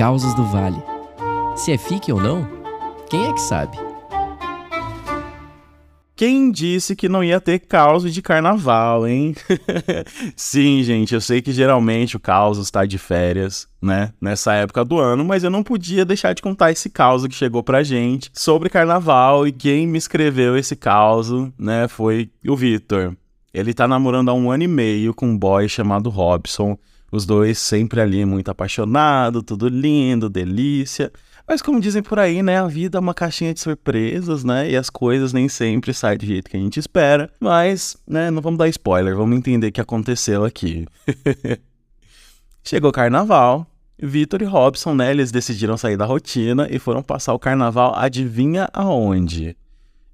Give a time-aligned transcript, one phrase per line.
[0.00, 0.82] Causos do Vale.
[1.54, 2.48] Se é fique ou não,
[3.10, 3.76] quem é que sabe?
[6.16, 9.34] Quem disse que não ia ter caos de carnaval, hein?
[10.34, 14.14] Sim, gente, eu sei que geralmente o caos está de férias, né?
[14.18, 17.62] Nessa época do ano, mas eu não podia deixar de contar esse caos que chegou
[17.62, 21.28] pra gente sobre carnaval e quem me escreveu esse caos,
[21.58, 23.14] né, foi o Vitor.
[23.52, 26.78] Ele tá namorando há um ano e meio com um boy chamado Robson.
[27.10, 31.10] Os dois sempre ali muito apaixonados, tudo lindo, delícia.
[31.46, 34.70] Mas como dizem por aí, né, a vida é uma caixinha de surpresas, né?
[34.70, 37.28] E as coisas nem sempre saem do jeito que a gente espera.
[37.40, 40.86] Mas, né, não vamos dar spoiler, vamos entender o que aconteceu aqui.
[42.62, 43.66] Chegou o carnaval,
[43.98, 48.68] Vitor e Robson, né, eles decidiram sair da rotina e foram passar o carnaval, adivinha
[48.72, 49.56] aonde?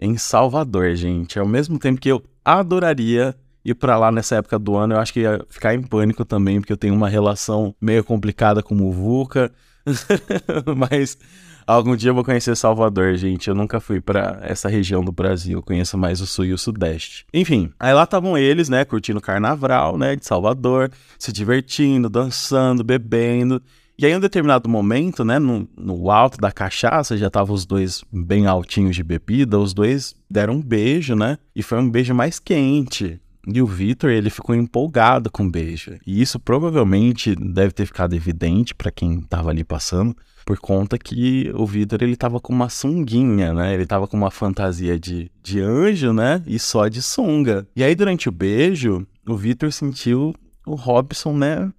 [0.00, 1.38] Em Salvador, gente.
[1.38, 3.34] Ao mesmo tempo que eu adoraria
[3.66, 6.60] ir para lá nessa época do ano, eu acho que ia ficar em pânico também,
[6.60, 9.52] porque eu tenho uma relação meio complicada com o Vuca.
[10.76, 11.18] Mas
[11.66, 13.48] algum dia eu vou conhecer Salvador, gente.
[13.48, 15.58] Eu nunca fui para essa região do Brasil.
[15.58, 17.26] Eu conheço mais o sul e o sudeste.
[17.34, 22.84] Enfim, aí lá estavam eles, né, curtindo o carnaval, né, de Salvador, se divertindo, dançando,
[22.84, 23.60] bebendo.
[23.98, 27.64] E aí, em um determinado momento, né, no, no alto da cachaça, já estavam os
[27.64, 31.38] dois bem altinhos de bebida, os dois deram um beijo, né?
[31.54, 33.18] E foi um beijo mais quente.
[33.46, 35.96] E o Vitor, ele ficou empolgado com o beijo.
[36.06, 41.50] E isso provavelmente deve ter ficado evidente para quem estava ali passando, por conta que
[41.54, 43.74] o Vitor, ele tava com uma sunguinha, né?
[43.74, 46.42] Ele tava com uma fantasia de, de anjo, né?
[46.46, 47.66] E só de sunga.
[47.74, 50.34] E aí, durante o beijo, o Vitor sentiu
[50.66, 51.70] o Robson, né?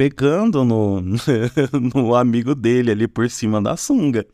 [0.00, 0.98] pegando no,
[1.94, 4.26] no amigo dele ali por cima da sunga.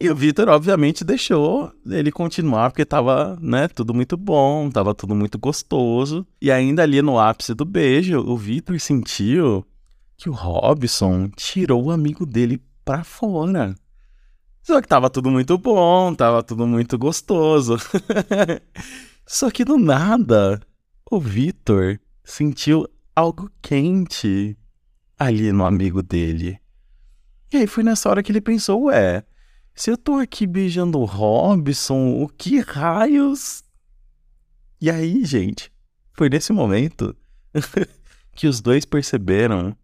[0.00, 5.14] E o Vitor, obviamente, deixou ele continuar, porque tava, né, tudo muito bom, tava tudo
[5.14, 6.26] muito gostoso.
[6.40, 9.64] E ainda ali no ápice do beijo, o Vitor sentiu
[10.16, 13.74] que o Robson tirou o amigo dele pra fora.
[14.62, 17.76] Só que tava tudo muito bom, tava tudo muito gostoso.
[19.26, 20.60] Só que do nada,
[21.10, 24.56] o Vitor sentiu algo quente
[25.18, 26.58] ali no amigo dele.
[27.52, 29.24] E aí foi nessa hora que ele pensou, ué,
[29.74, 33.64] se eu tô aqui beijando o Robson, o que raios?
[34.80, 35.72] E aí, gente,
[36.12, 37.16] foi nesse momento
[38.34, 39.76] que os dois perceberam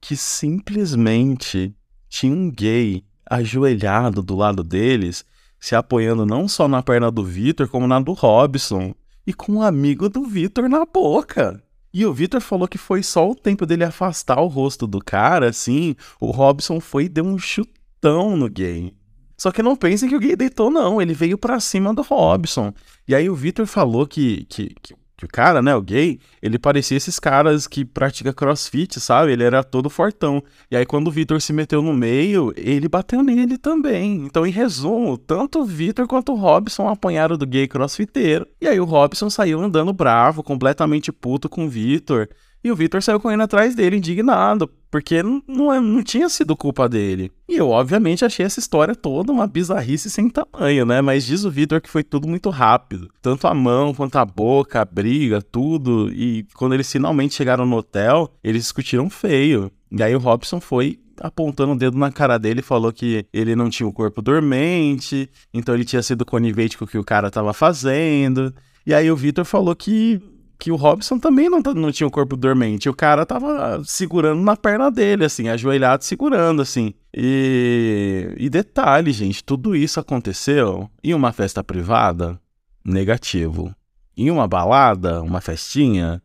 [0.00, 1.74] que simplesmente
[2.08, 5.24] tinha um gay ajoelhado do lado deles,
[5.58, 8.94] se apoiando não só na perna do Vitor, como na do Robson,
[9.26, 11.62] e com um amigo do Vitor na boca.
[11.92, 15.48] E o Victor falou que foi só o tempo dele afastar o rosto do cara,
[15.48, 18.92] assim, o Robson foi e deu um chutão no gay.
[19.36, 21.00] Só que não pensem que o gay deitou, não.
[21.00, 22.72] Ele veio pra cima do Robson.
[23.06, 26.58] E aí o Victor falou que, que, que que o cara, né, o gay, ele
[26.58, 29.32] parecia esses caras que pratica crossfit, sabe?
[29.32, 30.42] Ele era todo fortão.
[30.70, 34.24] E aí, quando o Vitor se meteu no meio, ele bateu nele também.
[34.24, 38.46] Então, em resumo, tanto o Vitor quanto o Robson apanharam do gay crossfiteiro.
[38.60, 42.28] E aí, o Robson saiu andando bravo, completamente puto com o Vitor.
[42.64, 46.88] E o Victor saiu correndo atrás dele, indignado, porque não, não, não, tinha sido culpa
[46.88, 47.30] dele.
[47.46, 51.02] E eu, obviamente, achei essa história toda uma bizarrice sem tamanho, né?
[51.02, 53.10] Mas diz o Victor que foi tudo muito rápido.
[53.20, 56.10] Tanto a mão quanto a boca, a briga, tudo.
[56.10, 59.70] E quando eles finalmente chegaram no hotel, eles discutiram feio.
[59.92, 63.68] E aí o Robson foi apontando o dedo na cara dele falou que ele não
[63.70, 67.52] tinha o corpo dormente, então ele tinha sido conivente com o que o cara tava
[67.52, 68.54] fazendo.
[68.86, 70.20] E aí o Victor falou que
[70.58, 72.88] que o Robson também não, não tinha o corpo dormente.
[72.88, 76.94] O cara tava segurando na perna dele, assim, ajoelhado segurando, assim.
[77.12, 82.40] E, e detalhe, gente, tudo isso aconteceu em uma festa privada?
[82.84, 83.74] Negativo.
[84.16, 86.22] Em uma balada, uma festinha?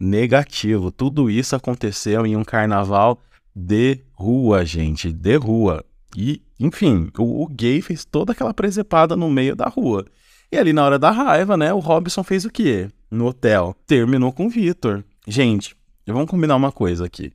[0.00, 0.90] Negativo.
[0.90, 3.20] Tudo isso aconteceu em um carnaval
[3.54, 5.84] de rua, gente, de rua.
[6.16, 10.06] E, enfim, o, o gay fez toda aquela presepada no meio da rua.
[10.50, 12.88] E ali na hora da raiva, né, o Robson fez o quê?
[13.10, 13.74] No hotel.
[13.86, 15.04] Terminou com o Vitor.
[15.26, 15.76] Gente,
[16.06, 17.32] vamos combinar uma coisa aqui.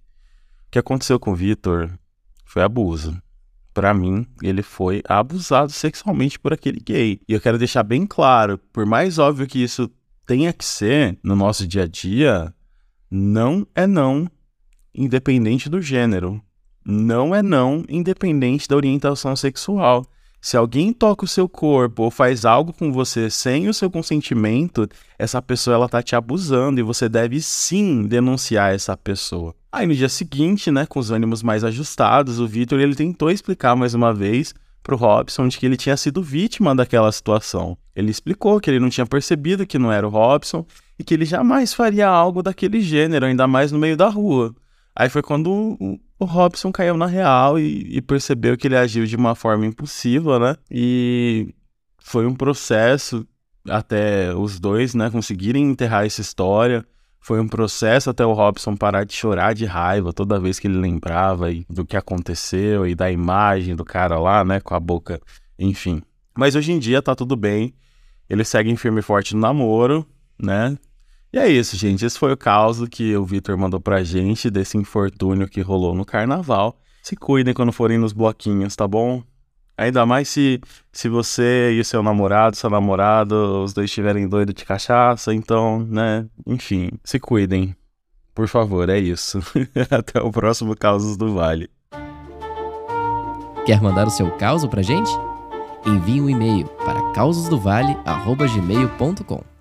[0.67, 1.91] O que aconteceu com o Vitor
[2.45, 3.19] foi abuso.
[3.73, 7.19] Para mim, ele foi abusado sexualmente por aquele gay.
[7.27, 9.89] E eu quero deixar bem claro, por mais óbvio que isso
[10.25, 12.53] tenha que ser no nosso dia a dia,
[13.09, 14.29] não é não,
[14.93, 16.41] independente do gênero.
[16.85, 20.05] Não é não, independente da orientação sexual.
[20.43, 24.89] Se alguém toca o seu corpo ou faz algo com você sem o seu consentimento,
[25.17, 29.55] essa pessoa ela tá te abusando e você deve sim denunciar essa pessoa.
[29.71, 33.73] Aí no dia seguinte, né, com os ânimos mais ajustados, o Victor ele tentou explicar
[33.77, 34.53] mais uma vez
[34.83, 37.77] pro Robson de que ele tinha sido vítima daquela situação.
[37.95, 40.65] Ele explicou que ele não tinha percebido que não era o Robson
[40.99, 44.53] e que ele jamais faria algo daquele gênero, ainda mais no meio da rua.
[44.93, 45.77] Aí foi quando
[46.23, 50.39] o Robson caiu na real e, e percebeu que ele agiu de uma forma impulsiva,
[50.39, 50.55] né?
[50.71, 51.53] E
[51.99, 53.27] foi um processo
[53.69, 56.85] até os dois, né, conseguirem enterrar essa história.
[57.19, 60.77] Foi um processo até o Robson parar de chorar de raiva toda vez que ele
[60.77, 65.21] lembrava do que aconteceu e da imagem do cara lá, né, com a boca,
[65.57, 66.01] enfim.
[66.37, 67.73] Mas hoje em dia tá tudo bem.
[68.29, 70.05] Eles seguem firme e forte no namoro,
[70.37, 70.77] né?
[71.33, 72.05] E é isso, gente.
[72.05, 76.05] Esse foi o caso que o Vitor mandou pra gente desse infortúnio que rolou no
[76.05, 76.79] carnaval.
[77.01, 79.23] Se cuidem quando forem nos bloquinhos, tá bom?
[79.75, 84.63] Ainda mais se, se você e seu namorado, seu namorado, os dois estiverem doidos de
[84.63, 86.27] cachaça, então, né?
[86.45, 87.75] Enfim, se cuidem.
[88.35, 89.39] Por favor, é isso.
[89.89, 91.67] Até o próximo Causos do Vale.
[93.65, 95.09] Quer mandar o seu caos pra gente?
[95.85, 99.52] Envie um e-mail para causosdovale.gmail.com